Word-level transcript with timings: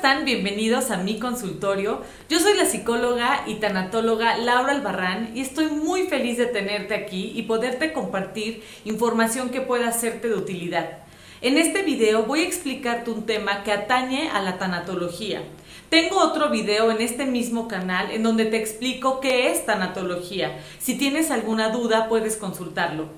están? 0.00 0.24
Bienvenidos 0.24 0.90
a 0.90 0.96
mi 0.96 1.18
consultorio. 1.18 2.00
Yo 2.30 2.40
soy 2.40 2.56
la 2.56 2.64
psicóloga 2.64 3.44
y 3.46 3.56
tanatóloga 3.56 4.38
Laura 4.38 4.72
Albarrán 4.72 5.32
y 5.34 5.42
estoy 5.42 5.66
muy 5.66 6.04
feliz 6.04 6.38
de 6.38 6.46
tenerte 6.46 6.94
aquí 6.94 7.34
y 7.36 7.42
poderte 7.42 7.92
compartir 7.92 8.62
información 8.86 9.50
que 9.50 9.60
pueda 9.60 9.88
hacerte 9.88 10.28
de 10.28 10.36
utilidad. 10.36 11.00
En 11.42 11.58
este 11.58 11.82
video 11.82 12.22
voy 12.22 12.40
a 12.40 12.46
explicarte 12.46 13.10
un 13.10 13.26
tema 13.26 13.62
que 13.62 13.72
atañe 13.72 14.30
a 14.30 14.40
la 14.40 14.56
tanatología. 14.56 15.42
Tengo 15.90 16.16
otro 16.16 16.48
video 16.48 16.90
en 16.90 17.02
este 17.02 17.26
mismo 17.26 17.68
canal 17.68 18.10
en 18.10 18.22
donde 18.22 18.46
te 18.46 18.56
explico 18.56 19.20
qué 19.20 19.52
es 19.52 19.66
tanatología. 19.66 20.62
Si 20.78 20.96
tienes 20.96 21.30
alguna 21.30 21.68
duda 21.68 22.08
puedes 22.08 22.38
consultarlo. 22.38 23.10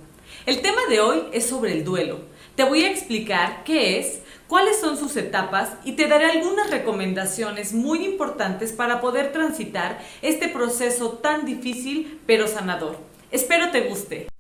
El 0.46 0.60
tema 0.62 0.80
de 0.90 0.98
hoy 0.98 1.22
es 1.32 1.46
sobre 1.46 1.74
el 1.74 1.84
duelo. 1.84 2.22
Te 2.56 2.64
voy 2.64 2.82
a 2.82 2.90
explicar 2.90 3.62
qué 3.62 4.00
es, 4.00 4.21
cuáles 4.52 4.78
son 4.78 4.98
sus 4.98 5.16
etapas 5.16 5.70
y 5.82 5.92
te 5.92 6.08
daré 6.08 6.26
algunas 6.26 6.68
recomendaciones 6.68 7.72
muy 7.72 8.04
importantes 8.04 8.70
para 8.72 9.00
poder 9.00 9.32
transitar 9.32 9.98
este 10.20 10.46
proceso 10.46 11.12
tan 11.12 11.46
difícil 11.46 12.20
pero 12.26 12.46
sanador. 12.46 12.98
Espero 13.30 13.70
te 13.70 13.88
guste. 13.88 14.31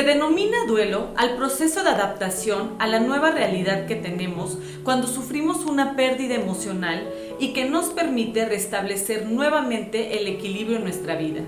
Se 0.00 0.06
denomina 0.06 0.64
duelo 0.66 1.08
al 1.14 1.36
proceso 1.36 1.82
de 1.82 1.90
adaptación 1.90 2.70
a 2.78 2.86
la 2.86 3.00
nueva 3.00 3.32
realidad 3.32 3.84
que 3.84 3.96
tenemos 3.96 4.56
cuando 4.82 5.06
sufrimos 5.06 5.66
una 5.66 5.94
pérdida 5.94 6.36
emocional 6.36 7.06
y 7.38 7.52
que 7.52 7.68
nos 7.68 7.90
permite 7.90 8.46
restablecer 8.46 9.26
nuevamente 9.26 10.18
el 10.18 10.26
equilibrio 10.26 10.78
en 10.78 10.84
nuestra 10.84 11.16
vida. 11.16 11.42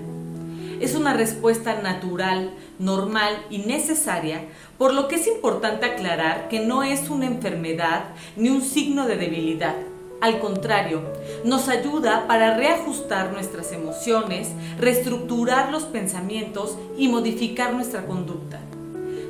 Es 0.79 0.93
una 0.93 1.15
respuesta 1.15 1.81
natural, 1.81 2.51
normal 2.77 3.43
y 3.49 3.57
necesaria, 3.57 4.45
por 4.77 4.93
lo 4.93 5.07
que 5.07 5.15
es 5.15 5.25
importante 5.25 5.87
aclarar 5.87 6.47
que 6.47 6.59
no 6.59 6.83
es 6.83 7.09
una 7.09 7.25
enfermedad 7.25 8.03
ni 8.35 8.49
un 8.49 8.61
signo 8.61 9.07
de 9.07 9.15
debilidad 9.15 9.73
al 10.23 10.39
contrario, 10.39 11.01
nos 11.43 11.67
ayuda 11.67 12.27
para 12.27 12.55
reajustar 12.55 13.33
nuestras 13.33 13.73
emociones, 13.73 14.51
reestructurar 14.79 15.69
los 15.69 15.83
pensamientos 15.83 16.77
y 16.97 17.09
modificar 17.09 17.73
nuestra 17.73 18.05
conducta. 18.05 18.61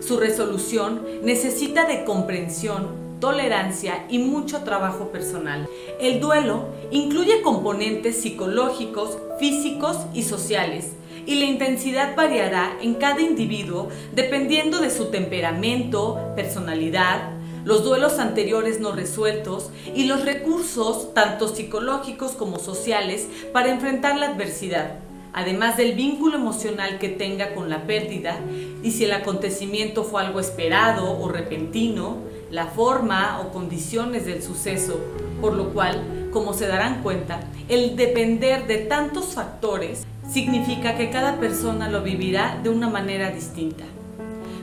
Su 0.07 0.17
resolución 0.17 1.01
necesita 1.23 1.85
de 1.85 2.05
comprensión, 2.05 2.89
tolerancia 3.19 4.05
y 4.07 4.19
mucho 4.19 4.59
trabajo 4.61 5.07
personal. 5.07 5.67
El 5.99 6.19
duelo 6.19 6.67
incluye 6.91 7.41
componentes 7.41 8.21
psicológicos, 8.21 9.17
físicos 9.39 9.97
y 10.13 10.21
sociales, 10.21 10.91
y 11.25 11.35
la 11.35 11.45
intensidad 11.45 12.15
variará 12.15 12.77
en 12.83 12.93
cada 12.93 13.19
individuo 13.19 13.89
dependiendo 14.13 14.77
de 14.77 14.91
su 14.91 15.05
temperamento, 15.05 16.19
personalidad, 16.35 17.31
los 17.65 17.83
duelos 17.83 18.19
anteriores 18.19 18.79
no 18.79 18.91
resueltos 18.91 19.69
y 19.95 20.05
los 20.05 20.25
recursos, 20.25 21.13
tanto 21.13 21.47
psicológicos 21.47 22.31
como 22.31 22.59
sociales, 22.59 23.27
para 23.51 23.69
enfrentar 23.69 24.17
la 24.17 24.27
adversidad, 24.27 24.99
además 25.33 25.77
del 25.77 25.93
vínculo 25.93 26.37
emocional 26.37 26.99
que 26.99 27.09
tenga 27.09 27.53
con 27.53 27.69
la 27.69 27.83
pérdida 27.87 28.39
y 28.83 28.91
si 28.91 29.05
el 29.05 29.13
acontecimiento 29.13 30.03
fue 30.03 30.21
algo 30.21 30.39
esperado 30.39 31.19
o 31.19 31.29
repentino, 31.29 32.17
la 32.51 32.67
forma 32.67 33.39
o 33.41 33.51
condiciones 33.51 34.25
del 34.25 34.43
suceso, 34.43 34.99
por 35.41 35.53
lo 35.53 35.69
cual, 35.73 36.29
como 36.31 36.53
se 36.53 36.67
darán 36.67 37.01
cuenta, 37.01 37.39
el 37.69 37.95
depender 37.95 38.67
de 38.67 38.77
tantos 38.79 39.33
factores 39.33 40.05
significa 40.29 40.95
que 40.95 41.09
cada 41.09 41.39
persona 41.39 41.89
lo 41.89 42.01
vivirá 42.01 42.59
de 42.61 42.69
una 42.69 42.89
manera 42.89 43.31
distinta. 43.31 43.83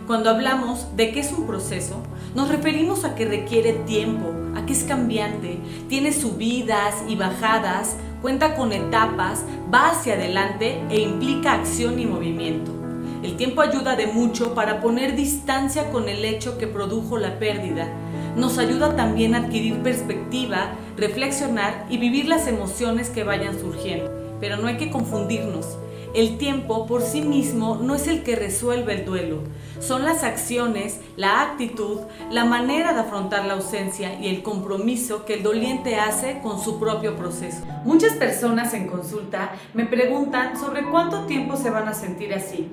Cuando 0.07 0.31
hablamos 0.31 0.97
de 0.97 1.13
que 1.13 1.21
es 1.21 1.33
un 1.33 1.47
proceso, 1.47 2.03
nos 2.35 2.49
referimos 2.49 3.05
a 3.05 3.15
que 3.15 3.25
requiere 3.25 3.73
tiempo, 3.73 4.33
a 4.57 4.65
que 4.67 4.73
es 4.73 4.85
cambiante, 4.85 5.59
tiene 5.89 6.13
subidas 6.13 6.95
y 7.09 7.17
bajadas, 7.17 7.97
cuenta 8.23 8.55
con 8.55 8.73
etapas, 8.73 9.45
va 9.73 9.91
hacia 9.91 10.15
adelante 10.15 10.81
e 10.91 11.01
implica 11.01 11.55
acción 11.55 11.99
y 11.99 12.07
movimiento. 12.07 12.73
El 13.23 13.37
tiempo 13.37 13.61
ayuda 13.61 13.97
de 13.97 14.07
mucho 14.07 14.55
para 14.55 14.81
poner 14.81 15.15
distancia 15.15 15.91
con 15.91 16.09
el 16.09 16.25
hecho 16.25 16.57
que 16.57 16.67
produjo 16.67 17.19
la 17.19 17.39
pérdida. 17.39 17.87
Nos 18.37 18.59
ayuda 18.59 18.97
también 18.97 19.35
a 19.35 19.39
adquirir 19.39 19.83
perspectiva, 19.83 20.73
reflexionar 20.97 21.87
y 21.91 21.99
vivir 21.99 22.29
las 22.29 22.47
emociones 22.47 23.11
que 23.11 23.25
vayan 23.25 23.59
surgiendo. 23.59 24.11
Pero 24.41 24.57
no 24.57 24.69
hay 24.69 24.79
que 24.79 24.91
confundirnos. 24.91 25.67
El 26.13 26.39
tiempo 26.39 26.87
por 26.87 27.03
sí 27.03 27.23
mismo 27.23 27.79
no 27.81 27.95
es 27.95 28.09
el 28.09 28.25
que 28.25 28.35
resuelve 28.35 28.95
el 28.95 29.05
duelo, 29.05 29.43
son 29.79 30.05
las 30.05 30.25
acciones, 30.25 31.01
la 31.17 31.41
actitud, 31.41 32.01
la 32.33 32.45
manera 32.45 32.93
de 32.93 33.01
afrontar 33.01 33.45
la 33.45 33.55
ausencia 33.55 34.19
y 34.19 34.27
el 34.27 34.43
compromiso 34.43 35.25
que 35.25 35.35
el 35.35 35.45
doliente 35.45 36.01
hace 36.01 36.41
con 36.43 36.61
su 36.61 36.81
propio 36.81 37.15
proceso. 37.15 37.65
Muchas 37.85 38.15
personas 38.15 38.75
en 38.75 38.89
consulta 38.89 39.53
me 39.73 39.87
preguntan 39.87 40.59
sobre 40.59 40.83
cuánto 40.83 41.27
tiempo 41.27 41.57
se 41.57 41.71
van 41.71 41.87
a 41.87 41.95
sentir 41.95 42.35
así, 42.35 42.69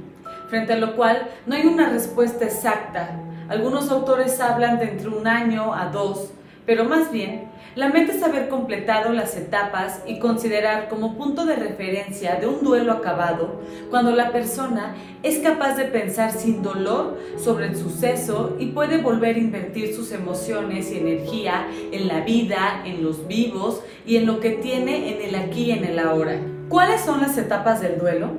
frente 0.49 0.73
a 0.73 0.77
lo 0.77 0.95
cual 0.95 1.29
no 1.45 1.55
hay 1.55 1.67
una 1.67 1.89
respuesta 1.89 2.45
exacta. 2.45 3.19
Algunos 3.49 3.91
autores 3.91 4.39
hablan 4.41 4.79
de 4.79 4.85
entre 4.85 5.09
un 5.09 5.27
año 5.27 5.75
a 5.75 5.89
dos, 5.89 6.31
pero 6.65 6.85
más 6.85 7.11
bien, 7.11 7.49
la 7.77 7.89
meta 7.89 8.11
es 8.11 8.23
haber 8.23 8.49
completado 8.49 9.13
las 9.13 9.38
etapas 9.38 10.01
y 10.07 10.17
considerar 10.17 10.89
como 10.89 11.15
punto 11.15 11.45
de 11.45 11.55
referencia 11.55 12.38
de 12.38 12.47
un 12.47 12.63
duelo 12.63 12.91
acabado 12.91 13.61
cuando 13.91 14.13
la 14.13 14.31
persona 14.31 14.95
es 15.21 15.38
capaz 15.38 15.75
de 15.75 15.83
pensar 15.83 16.31
sin 16.31 16.63
dolor 16.63 17.19
sobre 17.37 17.67
el 17.67 17.75
suceso 17.75 18.57
y 18.59 18.67
puede 18.67 18.97
volver 18.97 19.35
a 19.35 19.39
invertir 19.39 19.93
sus 19.93 20.11
emociones 20.11 20.91
y 20.91 20.97
energía 20.97 21.67
en 21.91 22.07
la 22.07 22.21
vida, 22.21 22.81
en 22.83 23.03
los 23.03 23.27
vivos 23.27 23.83
y 24.07 24.16
en 24.16 24.25
lo 24.25 24.39
que 24.39 24.49
tiene 24.49 25.13
en 25.13 25.29
el 25.29 25.35
aquí 25.35 25.66
y 25.66 25.71
en 25.71 25.85
el 25.85 25.99
ahora. 25.99 26.41
¿Cuáles 26.69 27.01
son 27.01 27.21
las 27.21 27.37
etapas 27.37 27.79
del 27.79 27.99
duelo? 27.99 28.31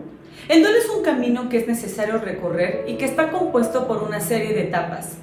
El 0.48 0.62
duelo 0.62 0.78
es 0.78 0.90
un 0.90 1.04
camino 1.04 1.48
que 1.48 1.58
es 1.58 1.68
necesario 1.68 2.18
recorrer 2.18 2.86
y 2.88 2.94
que 2.94 3.04
está 3.04 3.30
compuesto 3.30 3.86
por 3.86 4.02
una 4.02 4.18
serie 4.18 4.52
de 4.52 4.62
etapas. 4.64 5.18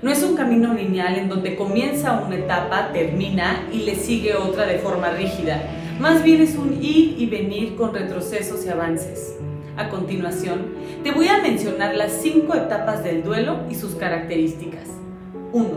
No 0.00 0.12
es 0.12 0.22
un 0.22 0.36
camino 0.36 0.74
lineal 0.74 1.16
en 1.16 1.28
donde 1.28 1.56
comienza 1.56 2.20
una 2.24 2.36
etapa, 2.36 2.92
termina 2.92 3.64
y 3.72 3.78
le 3.78 3.96
sigue 3.96 4.36
otra 4.36 4.64
de 4.64 4.78
forma 4.78 5.10
rígida. 5.10 5.60
Más 5.98 6.22
bien 6.22 6.40
es 6.40 6.54
un 6.54 6.78
ir 6.80 7.16
y 7.18 7.26
venir 7.26 7.74
con 7.74 7.92
retrocesos 7.92 8.64
y 8.64 8.68
avances. 8.68 9.34
A 9.76 9.88
continuación, 9.88 10.72
te 11.02 11.10
voy 11.10 11.26
a 11.26 11.42
mencionar 11.42 11.96
las 11.96 12.12
cinco 12.12 12.54
etapas 12.54 13.02
del 13.02 13.24
duelo 13.24 13.62
y 13.68 13.74
sus 13.74 13.96
características. 13.96 14.86
1. 15.52 15.68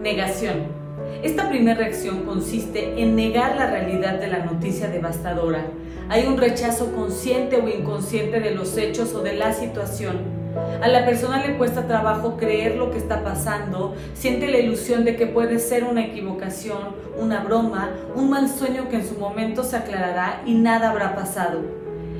Negación. 0.00 0.84
Esta 1.24 1.48
primera 1.48 1.76
reacción 1.76 2.20
consiste 2.20 3.02
en 3.02 3.16
negar 3.16 3.56
la 3.56 3.68
realidad 3.68 4.20
de 4.20 4.28
la 4.28 4.44
noticia 4.44 4.86
devastadora. 4.86 5.66
Hay 6.08 6.26
un 6.26 6.36
rechazo 6.36 6.92
consciente 6.94 7.56
o 7.56 7.68
inconsciente 7.68 8.38
de 8.38 8.52
los 8.52 8.76
hechos 8.76 9.14
o 9.14 9.22
de 9.22 9.32
la 9.32 9.52
situación 9.52 10.43
a 10.82 10.88
la 10.88 11.04
persona 11.04 11.44
le 11.44 11.56
cuesta 11.56 11.86
trabajo 11.86 12.36
creer 12.36 12.76
lo 12.76 12.90
que 12.90 12.98
está 12.98 13.24
pasando, 13.24 13.94
siente 14.14 14.48
la 14.48 14.58
ilusión 14.58 15.04
de 15.04 15.16
que 15.16 15.26
puede 15.26 15.58
ser 15.58 15.84
una 15.84 16.04
equivocación, 16.04 16.94
una 17.18 17.42
broma, 17.42 17.90
un 18.14 18.30
mal 18.30 18.48
sueño 18.48 18.88
que 18.88 18.96
en 18.96 19.08
su 19.08 19.14
momento 19.14 19.64
se 19.64 19.76
aclarará 19.76 20.42
y 20.46 20.54
nada 20.54 20.90
habrá 20.90 21.14
pasado. 21.14 21.62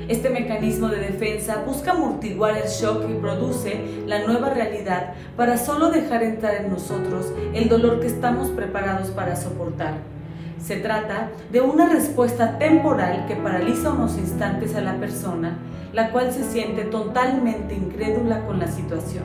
Este 0.07 0.29
mecanismo 0.29 0.89
de 0.89 0.99
defensa 0.99 1.63
busca 1.65 1.91
amortiguar 1.91 2.57
el 2.57 2.67
shock 2.67 3.07
que 3.07 3.15
produce 3.15 4.03
la 4.05 4.19
nueva 4.19 4.51
realidad 4.51 5.13
para 5.35 5.57
solo 5.57 5.89
dejar 5.89 6.21
entrar 6.21 6.55
en 6.55 6.69
nosotros 6.69 7.31
el 7.53 7.69
dolor 7.69 7.99
que 7.99 8.07
estamos 8.07 8.49
preparados 8.49 9.09
para 9.09 9.35
soportar. 9.35 10.14
Se 10.61 10.77
trata 10.77 11.29
de 11.51 11.61
una 11.61 11.87
respuesta 11.87 12.57
temporal 12.57 13.25
que 13.27 13.35
paraliza 13.35 13.91
unos 13.91 14.17
instantes 14.17 14.75
a 14.75 14.81
la 14.81 14.95
persona, 14.95 15.57
la 15.93 16.11
cual 16.11 16.31
se 16.31 16.43
siente 16.43 16.83
totalmente 16.83 17.75
incrédula 17.75 18.45
con 18.45 18.59
la 18.59 18.67
situación. 18.67 19.23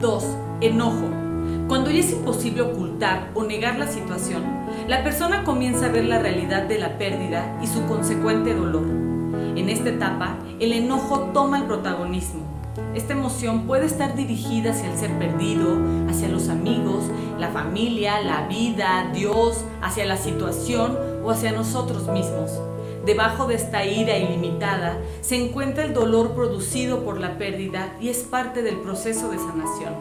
2. 0.00 0.24
Enojo. 0.60 1.08
Cuando 1.68 1.90
ya 1.90 2.00
es 2.00 2.12
imposible 2.12 2.62
ocultar 2.62 3.30
o 3.34 3.44
negar 3.44 3.78
la 3.78 3.86
situación, 3.86 4.42
la 4.88 5.02
persona 5.02 5.44
comienza 5.44 5.86
a 5.86 5.90
ver 5.90 6.04
la 6.04 6.18
realidad 6.18 6.64
de 6.64 6.78
la 6.78 6.98
pérdida 6.98 7.58
y 7.62 7.66
su 7.66 7.84
consecuente 7.86 8.54
dolor. 8.54 9.05
En 9.56 9.68
esta 9.68 9.88
etapa, 9.88 10.36
el 10.60 10.72
enojo 10.72 11.30
toma 11.32 11.58
el 11.58 11.64
protagonismo 11.64 12.56
esta 12.94 13.12
emoción 13.12 13.66
puede 13.66 13.86
estar 13.86 14.14
dirigida 14.16 14.70
hacia 14.70 14.90
el 14.90 14.98
ser 14.98 15.18
perdido, 15.18 15.78
hacia 16.08 16.28
los 16.28 16.48
amigos, 16.48 17.04
la 17.38 17.48
familia, 17.48 18.20
la 18.20 18.48
vida, 18.48 19.10
Dios, 19.14 19.64
hacia 19.82 20.04
la 20.04 20.16
situación 20.16 20.96
o 21.22 21.30
hacia 21.30 21.52
nosotros 21.52 22.08
mismos. 22.08 22.50
Debajo 23.04 23.46
de 23.46 23.54
esta 23.54 23.84
ira 23.84 24.16
ilimitada 24.16 24.98
se 25.20 25.36
encuentra 25.36 25.84
el 25.84 25.94
dolor 25.94 26.34
producido 26.34 27.04
por 27.04 27.20
la 27.20 27.38
pérdida 27.38 27.94
y 28.00 28.08
es 28.08 28.18
parte 28.18 28.62
del 28.62 28.78
proceso 28.78 29.30
de 29.30 29.38
sanación. 29.38 29.94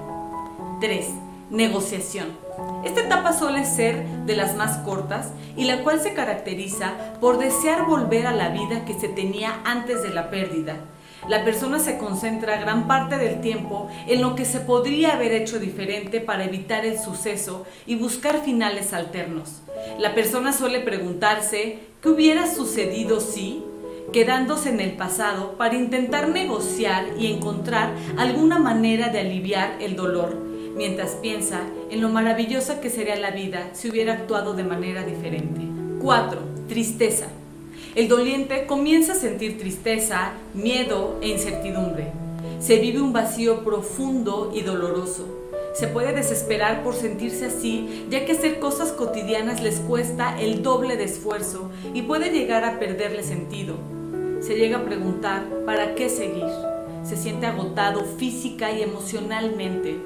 3. 0.81 1.07
Negociación. 1.51 2.27
Esta 2.83 3.01
etapa 3.01 3.31
suele 3.31 3.65
ser 3.65 4.03
de 4.25 4.35
las 4.35 4.55
más 4.55 4.77
cortas 4.79 5.31
y 5.55 5.65
la 5.65 5.83
cual 5.83 6.01
se 6.01 6.13
caracteriza 6.13 6.93
por 7.21 7.37
desear 7.37 7.85
volver 7.85 8.25
a 8.25 8.33
la 8.33 8.49
vida 8.49 8.83
que 8.85 8.93
se 8.93 9.09
tenía 9.09 9.61
antes 9.63 10.01
de 10.01 10.09
la 10.09 10.31
pérdida. 10.31 10.77
La 11.27 11.43
persona 11.43 11.79
se 11.79 11.97
concentra 11.97 12.57
gran 12.57 12.87
parte 12.87 13.17
del 13.17 13.41
tiempo 13.41 13.89
en 14.07 14.21
lo 14.21 14.35
que 14.35 14.45
se 14.45 14.59
podría 14.59 15.13
haber 15.13 15.33
hecho 15.33 15.59
diferente 15.59 16.19
para 16.19 16.45
evitar 16.45 16.85
el 16.85 16.99
suceso 16.99 17.65
y 17.85 17.95
buscar 17.95 18.41
finales 18.43 18.93
alternos. 18.93 19.61
La 19.99 20.13
persona 20.13 20.51
suele 20.51 20.79
preguntarse 20.79 21.79
qué 22.01 22.09
hubiera 22.09 22.47
sucedido 22.47 23.19
si, 23.19 23.63
quedándose 24.13 24.69
en 24.69 24.79
el 24.79 24.91
pasado 24.93 25.57
para 25.57 25.75
intentar 25.75 26.29
negociar 26.29 27.05
y 27.19 27.27
encontrar 27.27 27.93
alguna 28.17 28.59
manera 28.59 29.09
de 29.09 29.19
aliviar 29.19 29.77
el 29.79 29.95
dolor, 29.95 30.44
mientras 30.75 31.11
piensa 31.15 31.61
en 31.89 32.01
lo 32.01 32.09
maravillosa 32.09 32.81
que 32.81 32.89
sería 32.89 33.15
la 33.15 33.31
vida 33.31 33.69
si 33.73 33.89
hubiera 33.89 34.13
actuado 34.13 34.53
de 34.53 34.63
manera 34.63 35.03
diferente. 35.03 35.61
4. 36.01 36.39
Tristeza. 36.67 37.27
El 37.95 38.07
doliente 38.07 38.65
comienza 38.65 39.13
a 39.13 39.15
sentir 39.15 39.57
tristeza, 39.57 40.33
miedo 40.53 41.17
e 41.21 41.29
incertidumbre. 41.29 42.11
Se 42.59 42.79
vive 42.79 43.01
un 43.01 43.13
vacío 43.13 43.63
profundo 43.63 44.51
y 44.53 44.61
doloroso. 44.61 45.25
Se 45.73 45.87
puede 45.87 46.13
desesperar 46.13 46.83
por 46.83 46.93
sentirse 46.93 47.45
así, 47.45 48.05
ya 48.09 48.25
que 48.25 48.33
hacer 48.33 48.59
cosas 48.59 48.91
cotidianas 48.91 49.61
les 49.61 49.79
cuesta 49.79 50.39
el 50.39 50.63
doble 50.63 50.97
de 50.97 51.05
esfuerzo 51.05 51.69
y 51.93 52.03
puede 52.03 52.31
llegar 52.31 52.63
a 52.63 52.79
perderle 52.79 53.23
sentido 53.23 53.75
se 54.45 54.55
llega 54.55 54.77
a 54.77 54.85
preguntar 54.85 55.43
¿para 55.65 55.95
qué 55.95 56.07
seguir? 56.07 56.45
Se 57.03 57.17
siente 57.17 57.47
agotado 57.47 58.03
física 58.17 58.71
y 58.71 58.83
emocionalmente. 58.83 59.97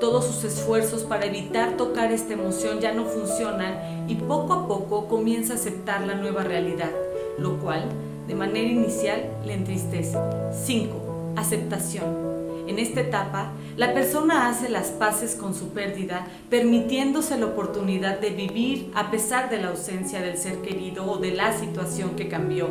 Todos 0.00 0.26
sus 0.26 0.44
esfuerzos 0.44 1.04
para 1.04 1.24
evitar 1.24 1.78
tocar 1.78 2.12
esta 2.12 2.34
emoción 2.34 2.80
ya 2.80 2.92
no 2.92 3.06
funcionan 3.06 4.04
y 4.06 4.16
poco 4.16 4.52
a 4.52 4.68
poco 4.68 5.08
comienza 5.08 5.54
a 5.54 5.56
aceptar 5.56 6.06
la 6.06 6.14
nueva 6.14 6.44
realidad, 6.44 6.90
lo 7.38 7.58
cual 7.58 7.84
de 8.28 8.34
manera 8.34 8.68
inicial 8.68 9.24
le 9.46 9.54
entristece. 9.54 10.18
5. 10.52 11.34
Aceptación. 11.36 12.26
En 12.68 12.78
esta 12.78 13.00
etapa, 13.00 13.52
la 13.78 13.94
persona 13.94 14.48
hace 14.48 14.68
las 14.68 14.88
paces 14.88 15.34
con 15.34 15.54
su 15.54 15.68
pérdida, 15.68 16.26
permitiéndose 16.50 17.38
la 17.38 17.46
oportunidad 17.46 18.18
de 18.18 18.30
vivir 18.30 18.90
a 18.94 19.10
pesar 19.10 19.48
de 19.48 19.62
la 19.62 19.68
ausencia 19.68 20.20
del 20.20 20.36
ser 20.36 20.60
querido 20.60 21.10
o 21.10 21.16
de 21.16 21.30
la 21.30 21.56
situación 21.56 22.16
que 22.16 22.28
cambió 22.28 22.68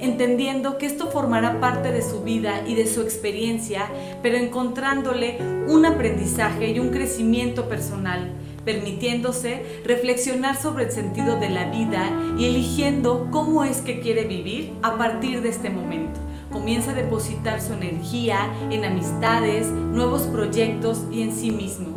entendiendo 0.00 0.78
que 0.78 0.86
esto 0.86 1.08
formará 1.10 1.60
parte 1.60 1.92
de 1.92 2.02
su 2.02 2.22
vida 2.22 2.62
y 2.66 2.74
de 2.74 2.86
su 2.86 3.02
experiencia, 3.02 3.86
pero 4.22 4.36
encontrándole 4.36 5.38
un 5.66 5.86
aprendizaje 5.86 6.70
y 6.70 6.78
un 6.78 6.90
crecimiento 6.90 7.68
personal, 7.68 8.30
permitiéndose 8.64 9.82
reflexionar 9.84 10.56
sobre 10.56 10.84
el 10.84 10.92
sentido 10.92 11.38
de 11.38 11.50
la 11.50 11.70
vida 11.70 12.10
y 12.38 12.46
eligiendo 12.46 13.28
cómo 13.30 13.64
es 13.64 13.78
que 13.78 14.00
quiere 14.00 14.24
vivir 14.24 14.72
a 14.82 14.96
partir 14.96 15.42
de 15.42 15.48
este 15.48 15.70
momento. 15.70 16.20
Comienza 16.50 16.92
a 16.92 16.94
depositar 16.94 17.60
su 17.60 17.74
energía 17.74 18.50
en 18.70 18.84
amistades, 18.84 19.68
nuevos 19.68 20.22
proyectos 20.22 21.04
y 21.10 21.22
en 21.22 21.34
sí 21.34 21.50
mismo. 21.50 21.88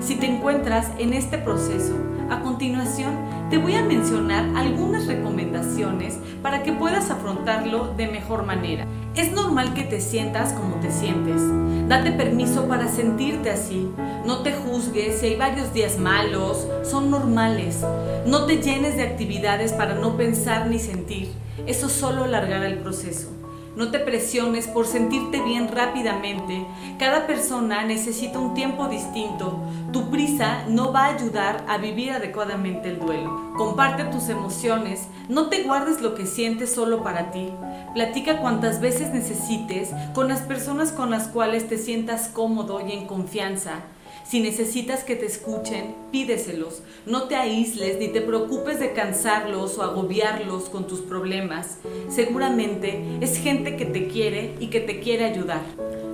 Si 0.00 0.16
te 0.16 0.26
encuentras 0.26 0.88
en 0.98 1.14
este 1.14 1.38
proceso, 1.38 1.94
a 2.30 2.40
continuación 2.40 3.14
te 3.54 3.60
voy 3.60 3.76
a 3.76 3.84
mencionar 3.84 4.44
algunas 4.56 5.06
recomendaciones 5.06 6.18
para 6.42 6.64
que 6.64 6.72
puedas 6.72 7.08
afrontarlo 7.12 7.94
de 7.96 8.08
mejor 8.08 8.44
manera. 8.44 8.84
Es 9.14 9.30
normal 9.30 9.74
que 9.74 9.84
te 9.84 10.00
sientas 10.00 10.52
como 10.54 10.80
te 10.80 10.90
sientes. 10.90 11.40
Date 11.88 12.10
permiso 12.10 12.66
para 12.66 12.88
sentirte 12.88 13.50
así. 13.50 13.88
No 14.26 14.42
te 14.42 14.54
juzgues 14.54 15.20
si 15.20 15.26
hay 15.26 15.36
varios 15.36 15.72
días 15.72 16.00
malos, 16.00 16.66
son 16.82 17.12
normales. 17.12 17.84
No 18.26 18.44
te 18.46 18.60
llenes 18.60 18.96
de 18.96 19.04
actividades 19.04 19.72
para 19.72 19.94
no 19.94 20.16
pensar 20.16 20.66
ni 20.66 20.80
sentir. 20.80 21.30
Eso 21.64 21.88
solo 21.88 22.24
alargará 22.24 22.66
el 22.66 22.78
proceso. 22.78 23.28
No 23.76 23.90
te 23.90 23.98
presiones 23.98 24.68
por 24.68 24.86
sentirte 24.86 25.42
bien 25.42 25.66
rápidamente. 25.66 26.64
Cada 26.96 27.26
persona 27.26 27.84
necesita 27.84 28.38
un 28.38 28.54
tiempo 28.54 28.86
distinto. 28.86 29.58
Tu 29.92 30.10
prisa 30.10 30.64
no 30.68 30.92
va 30.92 31.06
a 31.06 31.14
ayudar 31.14 31.64
a 31.68 31.78
vivir 31.78 32.12
adecuadamente 32.12 32.90
el 32.90 33.00
duelo. 33.00 33.52
Comparte 33.56 34.04
tus 34.04 34.28
emociones. 34.28 35.08
No 35.28 35.48
te 35.48 35.64
guardes 35.64 36.00
lo 36.00 36.14
que 36.14 36.26
sientes 36.26 36.72
solo 36.72 37.02
para 37.02 37.32
ti. 37.32 37.48
Platica 37.94 38.40
cuantas 38.40 38.80
veces 38.80 39.12
necesites 39.12 39.90
con 40.14 40.28
las 40.28 40.42
personas 40.42 40.92
con 40.92 41.10
las 41.10 41.26
cuales 41.26 41.68
te 41.68 41.76
sientas 41.76 42.28
cómodo 42.28 42.80
y 42.86 42.92
en 42.92 43.06
confianza. 43.08 43.80
Si 44.24 44.40
necesitas 44.40 45.04
que 45.04 45.16
te 45.16 45.26
escuchen, 45.26 45.94
pídeselos. 46.10 46.82
No 47.04 47.24
te 47.24 47.36
aísles 47.36 47.98
ni 47.98 48.08
te 48.08 48.22
preocupes 48.22 48.80
de 48.80 48.94
cansarlos 48.94 49.76
o 49.76 49.82
agobiarlos 49.82 50.70
con 50.70 50.86
tus 50.86 51.00
problemas. 51.00 51.76
Seguramente 52.08 53.04
es 53.20 53.36
gente 53.36 53.76
que 53.76 53.84
te 53.84 54.08
quiere 54.08 54.54
y 54.60 54.68
que 54.68 54.80
te 54.80 55.00
quiere 55.00 55.26
ayudar. 55.26 55.60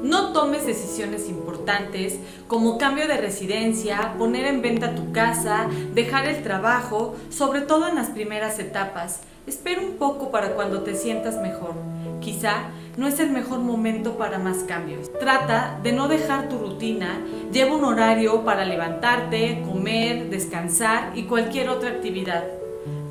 No 0.02 0.32
tomes 0.32 0.66
decisiones 0.66 1.28
importantes 1.28 2.18
como 2.48 2.78
cambio 2.78 3.06
de 3.06 3.16
residencia, 3.16 4.14
poner 4.18 4.46
en 4.46 4.60
venta 4.60 4.96
tu 4.96 5.12
casa, 5.12 5.68
dejar 5.94 6.26
el 6.26 6.42
trabajo, 6.42 7.14
sobre 7.30 7.60
todo 7.60 7.86
en 7.86 7.94
las 7.94 8.08
primeras 8.10 8.58
etapas. 8.58 9.20
Espera 9.46 9.80
un 9.80 9.98
poco 9.98 10.32
para 10.32 10.54
cuando 10.54 10.82
te 10.82 10.96
sientas 10.96 11.40
mejor. 11.40 11.74
Quizá 12.20 12.70
no 12.96 13.06
es 13.06 13.19
el 13.19 13.31
mejor 13.31 13.61
momento 13.61 14.19
para 14.19 14.38
más 14.38 14.58
cambios. 14.58 15.11
Trata 15.19 15.81
de 15.82 15.93
no 15.93 16.08
dejar 16.08 16.49
tu 16.49 16.58
rutina, 16.58 17.19
lleva 17.52 17.75
un 17.75 17.84
horario 17.84 18.44
para 18.44 18.64
levantarte, 18.64 19.62
comer, 19.67 20.28
descansar 20.28 21.12
y 21.14 21.25
cualquier 21.25 21.70
otra 21.70 21.90
actividad. 21.90 22.44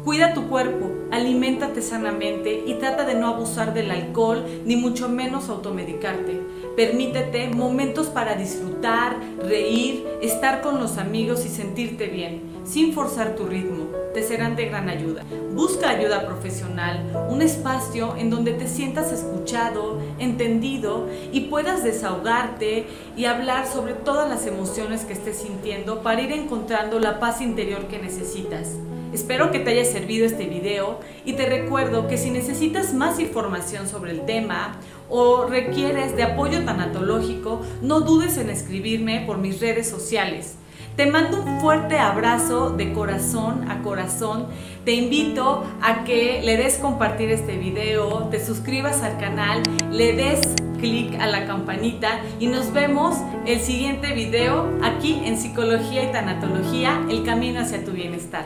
Cuida 0.06 0.34
tu 0.34 0.48
cuerpo, 0.48 0.90
aliméntate 1.12 1.82
sanamente 1.82 2.64
y 2.66 2.76
trata 2.76 3.04
de 3.04 3.16
no 3.16 3.28
abusar 3.28 3.74
del 3.74 3.92
alcohol 3.92 4.46
ni 4.66 4.76
mucho 4.76 5.10
menos 5.10 5.50
automedicarte. 5.50 6.40
Permítete 6.76 7.50
momentos 7.50 8.08
para 8.08 8.36
disfrutar, 8.36 9.18
reír, 9.44 10.08
estar 10.22 10.62
con 10.62 10.80
los 10.80 10.98
amigos 10.98 11.46
y 11.46 11.50
sentirte 11.50 12.08
bien, 12.08 12.42
sin 12.64 12.94
forzar 12.94 13.36
tu 13.36 13.46
ritmo. 13.46 13.99
Serán 14.24 14.56
de 14.56 14.66
gran 14.66 14.90
ayuda. 14.90 15.24
Busca 15.54 15.90
ayuda 15.90 16.26
profesional, 16.26 17.28
un 17.30 17.42
espacio 17.42 18.16
en 18.18 18.30
donde 18.30 18.54
te 18.54 18.68
sientas 18.68 19.12
escuchado, 19.12 20.00
entendido 20.20 21.08
y 21.32 21.42
puedas 21.42 21.84
desahogarte 21.84 22.86
y 23.18 23.26
hablar 23.26 23.66
sobre 23.66 23.94
todas 23.94 24.30
las 24.30 24.46
emociones 24.46 25.06
que 25.06 25.14
estés 25.14 25.38
sintiendo 25.38 26.04
para 26.04 26.22
ir 26.22 26.32
encontrando 26.32 27.00
la 27.00 27.20
paz 27.20 27.42
interior 27.42 27.88
que 27.88 27.98
necesitas. 27.98 28.76
Espero 29.14 29.52
que 29.52 29.60
te 29.60 29.72
haya 29.72 29.86
servido 29.86 30.28
este 30.28 30.46
video 30.46 31.00
y 31.26 31.34
te 31.34 31.48
recuerdo 31.48 32.08
que 32.08 32.18
si 32.18 32.30
necesitas 32.30 32.94
más 32.94 33.20
información 33.20 33.88
sobre 33.88 34.12
el 34.12 34.26
tema 34.26 34.76
o 35.10 35.46
requieres 35.46 36.16
de 36.16 36.24
apoyo 36.24 36.64
tanatológico, 36.64 37.62
no 37.82 38.02
dudes 38.02 38.38
en 38.38 38.52
escribirme 38.52 39.24
por 39.26 39.40
mis 39.40 39.60
redes 39.60 39.90
sociales. 39.90 40.59
Te 41.00 41.06
mando 41.06 41.42
un 41.42 41.62
fuerte 41.62 41.98
abrazo 41.98 42.72
de 42.72 42.92
corazón 42.92 43.72
a 43.72 43.82
corazón. 43.84 44.48
Te 44.84 44.92
invito 44.92 45.64
a 45.82 46.04
que 46.04 46.42
le 46.44 46.58
des 46.58 46.78
compartir 46.78 47.32
este 47.32 47.56
video, 47.56 48.28
te 48.30 48.46
suscribas 48.46 49.02
al 49.02 49.18
canal, 49.18 49.64
le 49.94 50.12
des 50.12 50.42
clic 50.78 51.18
a 51.22 51.28
la 51.28 51.46
campanita 51.46 52.20
y 52.38 52.48
nos 52.48 52.74
vemos 52.74 53.16
el 53.46 53.62
siguiente 53.62 54.12
video 54.12 54.78
aquí 54.84 55.22
en 55.24 55.38
Psicología 55.38 56.04
y 56.04 56.12
Tanatología, 56.12 57.02
el 57.10 57.24
camino 57.24 57.62
hacia 57.62 57.86
tu 57.86 57.92
bienestar. 57.92 58.44